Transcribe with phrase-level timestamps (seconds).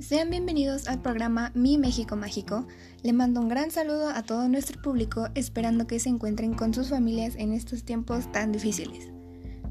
[0.00, 2.68] Sean bienvenidos al programa Mi México Mágico.
[3.02, 6.90] Le mando un gran saludo a todo nuestro público, esperando que se encuentren con sus
[6.90, 9.10] familias en estos tiempos tan difíciles.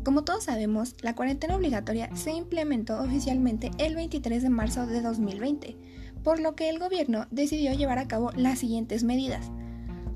[0.04, 5.78] Como todos sabemos, la cuarentena obligatoria se implementó oficialmente el 23 de marzo de 2020,
[6.26, 9.50] por lo que el gobierno decidió llevar a cabo las siguientes medidas.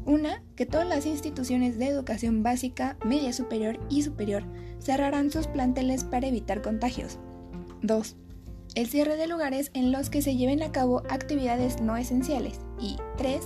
[0.05, 4.43] Una, que todas las instituciones de educación básica, media superior y superior
[4.77, 7.17] cerrarán sus planteles para evitar contagios.
[7.81, 8.17] 2
[8.75, 12.59] el cierre de lugares en los que se lleven a cabo actividades no esenciales.
[12.79, 13.41] Y 3.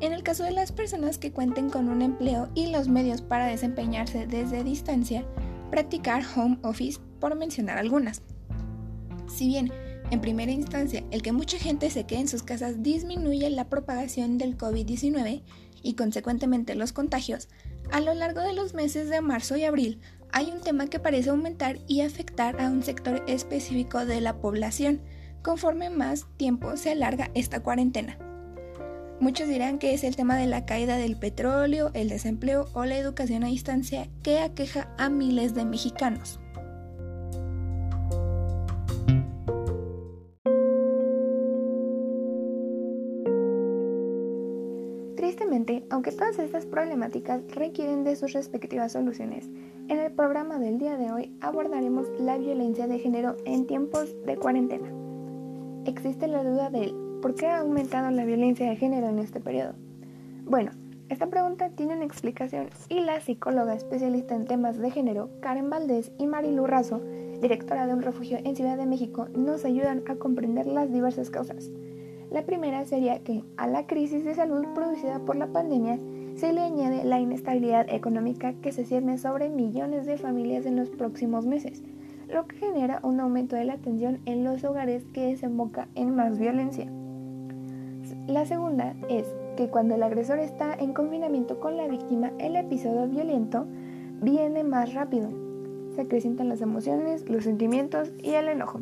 [0.00, 3.46] En el caso de las personas que cuenten con un empleo y los medios para
[3.46, 5.24] desempeñarse desde distancia,
[5.70, 8.22] practicar home office por mencionar algunas.
[9.28, 9.72] Si bien,
[10.10, 14.38] en primera instancia, el que mucha gente se quede en sus casas disminuye la propagación
[14.38, 15.42] del COVID-19
[15.82, 17.48] y consecuentemente los contagios,
[17.92, 20.00] a lo largo de los meses de marzo y abril
[20.32, 25.00] hay un tema que parece aumentar y afectar a un sector específico de la población
[25.42, 28.18] conforme más tiempo se alarga esta cuarentena.
[29.20, 32.96] Muchos dirán que es el tema de la caída del petróleo, el desempleo o la
[32.96, 36.40] educación a distancia que aqueja a miles de mexicanos.
[45.16, 49.50] Tristemente, aunque todas estas problemáticas requieren de sus respectivas soluciones,
[49.90, 54.86] en programa del día de hoy abordaremos la violencia de género en tiempos de cuarentena.
[55.86, 59.72] Existe la duda de por qué ha aumentado la violencia de género en este periodo.
[60.44, 60.72] Bueno,
[61.08, 66.12] esta pregunta tiene una explicación y la psicóloga especialista en temas de género, Karen Valdés
[66.18, 67.00] y Marilu Razo,
[67.40, 71.70] directora de un refugio en Ciudad de México, nos ayudan a comprender las diversas causas.
[72.30, 75.98] La primera sería que a la crisis de salud producida por la pandemia
[76.40, 80.88] se le añade la inestabilidad económica que se cierne sobre millones de familias en los
[80.88, 81.82] próximos meses,
[82.32, 86.38] lo que genera un aumento de la tensión en los hogares que desemboca en más
[86.38, 86.86] violencia.
[88.26, 89.26] La segunda es
[89.58, 93.66] que cuando el agresor está en confinamiento con la víctima, el episodio violento
[94.22, 95.28] viene más rápido.
[95.94, 98.80] Se acrecientan las emociones, los sentimientos y el enojo.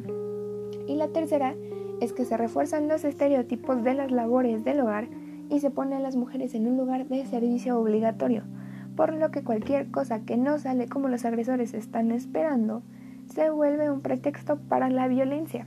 [0.87, 1.57] Y la tercera
[2.01, 5.09] es que se refuerzan los estereotipos de las labores del hogar
[5.51, 8.43] y se pone a las mujeres en un lugar de servicio obligatorio,
[8.97, 12.83] por lo que cualquier cosa que no sale como los agresores están esperando
[13.27, 15.67] se vuelve un pretexto para la violencia.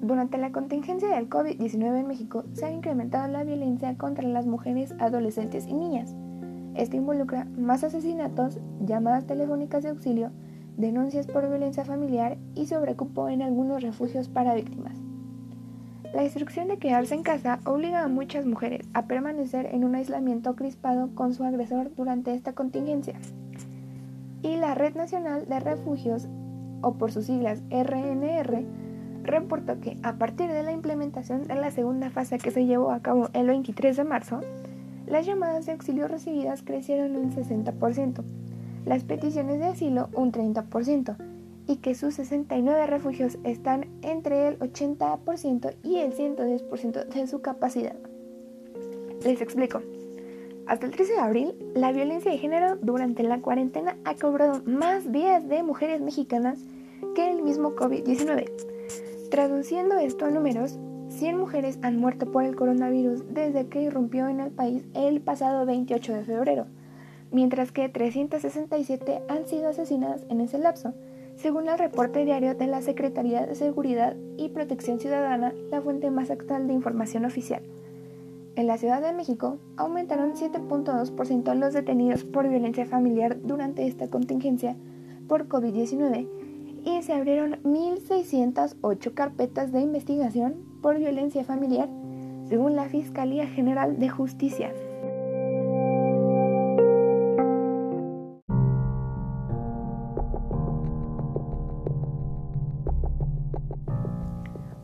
[0.00, 4.94] Durante la contingencia del COVID-19 en México se ha incrementado la violencia contra las mujeres,
[4.98, 6.14] adolescentes y niñas.
[6.74, 10.30] Esto involucra más asesinatos, llamadas telefónicas de auxilio,
[10.76, 15.03] denuncias por violencia familiar y sobrecupo en algunos refugios para víctimas.
[16.14, 20.54] La instrucción de quedarse en casa obliga a muchas mujeres a permanecer en un aislamiento
[20.54, 23.14] crispado con su agresor durante esta contingencia.
[24.40, 26.28] Y la Red Nacional de Refugios,
[26.82, 28.64] o por sus siglas RNR,
[29.24, 33.00] reportó que a partir de la implementación de la segunda fase que se llevó a
[33.00, 34.40] cabo el 23 de marzo,
[35.08, 38.22] las llamadas de auxilio recibidas crecieron un 60%,
[38.86, 41.33] las peticiones de asilo un 30%
[41.66, 47.96] y que sus 69 refugios están entre el 80% y el 110% de su capacidad.
[49.24, 49.80] Les explico.
[50.66, 55.10] Hasta el 13 de abril, la violencia de género durante la cuarentena ha cobrado más
[55.10, 56.58] vidas de mujeres mexicanas
[57.14, 58.50] que el mismo COVID-19.
[59.30, 60.78] Traduciendo esto a números,
[61.10, 65.66] 100 mujeres han muerto por el coronavirus desde que irrumpió en el país el pasado
[65.66, 66.66] 28 de febrero
[67.34, 70.94] mientras que 367 han sido asesinadas en ese lapso,
[71.44, 76.30] según el reporte diario de la Secretaría de Seguridad y Protección Ciudadana, la fuente más
[76.30, 77.60] actual de información oficial.
[78.56, 84.74] En la Ciudad de México aumentaron 7.2% los detenidos por violencia familiar durante esta contingencia
[85.28, 86.26] por COVID-19
[86.86, 91.90] y se abrieron 1.608 carpetas de investigación por violencia familiar,
[92.48, 94.72] según la Fiscalía General de Justicia.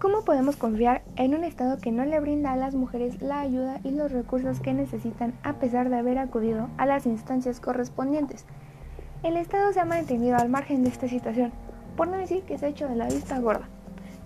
[0.00, 3.80] ¿Cómo podemos confiar en un Estado que no le brinda a las mujeres la ayuda
[3.84, 8.46] y los recursos que necesitan a pesar de haber acudido a las instancias correspondientes?
[9.22, 11.52] El Estado se ha mantenido al margen de esta situación,
[11.98, 13.68] por no decir que se ha hecho de la vista gorda,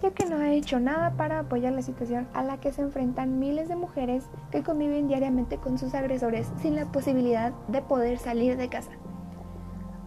[0.01, 3.41] ya que no ha hecho nada para apoyar la situación a la que se enfrentan
[3.41, 8.57] miles de mujeres que conviven diariamente con sus agresores sin la posibilidad de poder salir
[8.57, 8.93] de casa.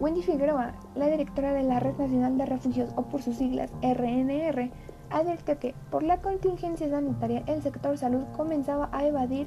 [0.00, 4.70] Wendy Figueroa, la directora de la Red Nacional de Refugios o por sus siglas RNR,
[5.10, 9.46] advirtió que por la contingencia sanitaria el sector salud comenzaba a evadir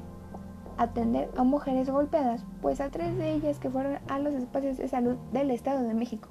[0.78, 4.88] atender a mujeres golpeadas, pues a tres de ellas que fueron a los espacios de
[4.88, 6.28] salud del Estado de México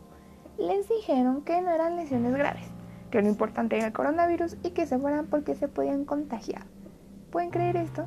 [0.62, 2.68] les dijeron que no eran lesiones graves,
[3.10, 6.64] que lo importante era el coronavirus y que se fueran porque se podían contagiar.
[7.32, 8.06] ¿Pueden creer esto?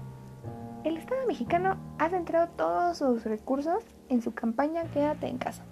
[0.85, 5.65] El Estado mexicano ha centrado todos sus recursos en su campaña Quédate en casa,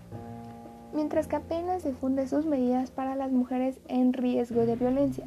[0.93, 5.26] mientras que apenas difunde sus medidas para las mujeres en riesgo de violencia,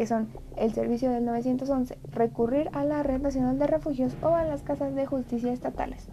[0.00, 4.46] que son el servicio del 911, recurrir a la Red Nacional de Refugios o a
[4.46, 6.08] las casas de justicia estatales.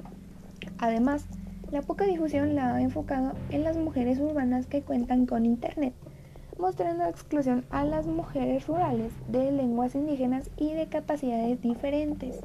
[0.78, 1.26] Además,
[1.72, 5.94] la poca difusión la ha enfocado en las mujeres urbanas que cuentan con Internet,
[6.60, 12.42] mostrando exclusión a las mujeres rurales de lenguas indígenas y de capacidades diferentes.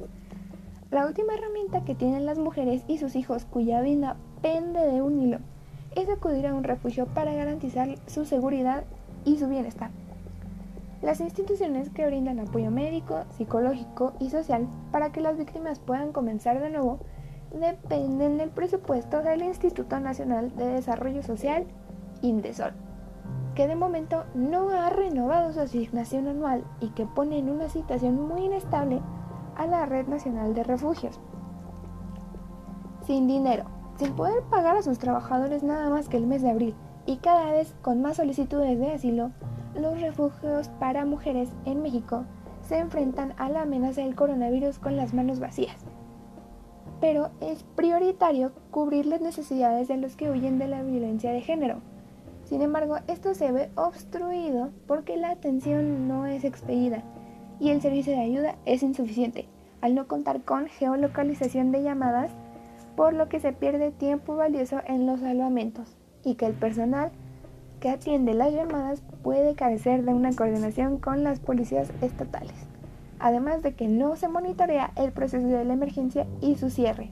[0.91, 5.21] La última herramienta que tienen las mujeres y sus hijos cuya vida pende de un
[5.21, 5.39] hilo
[5.93, 8.85] es acudir a un refugio para garantizar su seguridad
[9.25, 9.91] y su bienestar.
[11.03, 16.61] Las instituciones que brindan apoyo médico, psicológico y social para que las víctimas puedan comenzar
[16.61, 16.99] de nuevo
[17.51, 21.65] dependen del presupuesto del Instituto Nacional de Desarrollo Social,
[22.21, 22.71] INDESOL,
[23.53, 28.25] que de momento no ha renovado su asignación anual y que pone en una situación
[28.25, 29.01] muy inestable
[29.57, 31.19] a la Red Nacional de Refugios.
[33.05, 33.65] Sin dinero,
[33.97, 37.51] sin poder pagar a sus trabajadores nada más que el mes de abril y cada
[37.51, 39.31] vez con más solicitudes de asilo,
[39.75, 42.25] los refugios para mujeres en México
[42.61, 45.77] se enfrentan a la amenaza del coronavirus con las manos vacías.
[47.01, 51.81] Pero es prioritario cubrir las necesidades de los que huyen de la violencia de género.
[52.45, 57.03] Sin embargo, esto se ve obstruido porque la atención no es expedida
[57.59, 59.47] y el servicio de ayuda es insuficiente,
[59.81, 62.31] al no contar con geolocalización de llamadas,
[62.95, 67.11] por lo que se pierde tiempo valioso en los salvamentos y que el personal
[67.83, 72.55] que atiende las llamadas puede carecer de una coordinación con las policías estatales,
[73.19, 77.11] además de que no se monitorea el proceso de la emergencia y su cierre.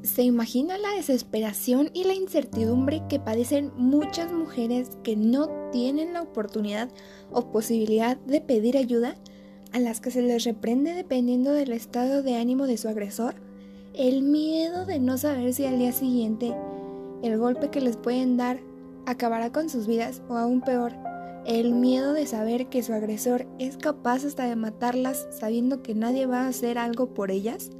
[0.00, 6.22] ¿Se imagina la desesperación y la incertidumbre que padecen muchas mujeres que no tienen la
[6.22, 6.88] oportunidad
[7.30, 9.14] o posibilidad de pedir ayuda,
[9.72, 13.34] a las que se les reprende dependiendo del estado de ánimo de su agresor?
[13.94, 16.54] El miedo de no saber si al día siguiente
[17.22, 18.60] el golpe que les pueden dar
[19.06, 20.92] acabará con sus vidas o aún peor,
[21.46, 26.26] el miedo de saber que su agresor es capaz hasta de matarlas sabiendo que nadie
[26.26, 27.70] va a hacer algo por ellas.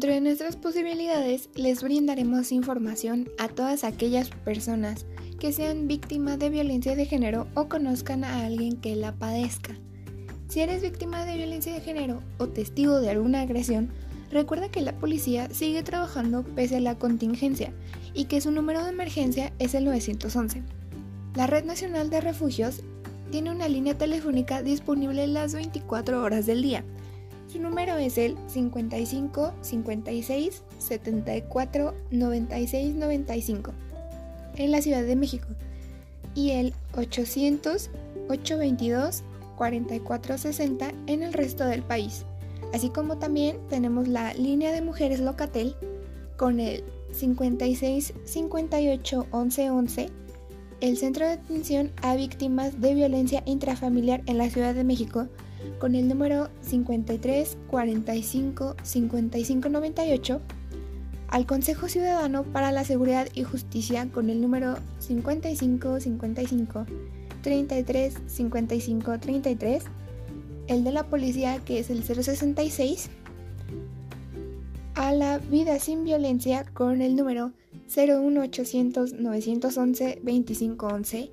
[0.00, 5.04] Dentro de nuestras posibilidades les brindaremos información a todas aquellas personas
[5.38, 9.76] que sean víctimas de violencia de género o conozcan a alguien que la padezca.
[10.48, 13.90] Si eres víctima de violencia de género o testigo de alguna agresión,
[14.30, 17.74] recuerda que la policía sigue trabajando pese a la contingencia
[18.14, 20.62] y que su número de emergencia es el 911.
[21.34, 22.80] La Red Nacional de Refugios
[23.30, 26.86] tiene una línea telefónica disponible las 24 horas del día
[27.50, 33.72] su número es el 55 56 74 96 95
[34.56, 35.48] en la Ciudad de México.
[36.34, 37.90] Y el 800
[38.28, 39.24] 822
[39.56, 42.24] 44 60 en el resto del país.
[42.72, 45.74] Así como también tenemos la línea de mujeres Locatel
[46.36, 50.08] con el 56 58 11 11,
[50.80, 55.28] el Centro de Atención a Víctimas de Violencia Intrafamiliar en la Ciudad de México
[55.78, 60.40] con el número 53 45 55 98
[61.28, 66.86] al Consejo Ciudadano para la Seguridad y Justicia con el número 55 55
[67.42, 69.84] 33 55 33
[70.66, 73.10] el de la policía que es el 066
[74.94, 77.52] a la vida sin violencia con el número
[77.86, 81.32] 01800 911 2511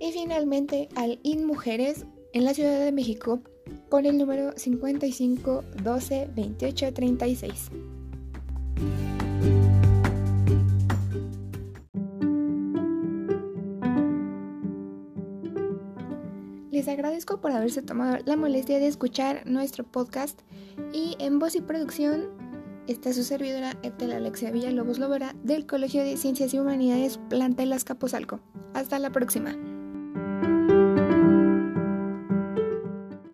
[0.00, 3.40] y finalmente al InMujeres en la Ciudad de México
[3.88, 7.70] con el número 55 12 28 36.
[16.70, 20.40] Les agradezco por haberse tomado la molestia de escuchar nuestro podcast
[20.92, 22.28] y en voz y producción
[22.86, 27.82] está su servidora Etel Alexia Villalobos Lovera del Colegio de Ciencias y Humanidades Planta Las
[27.82, 28.38] Capozalco.
[28.74, 29.56] Hasta la próxima.